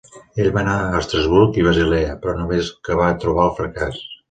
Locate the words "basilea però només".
1.69-2.73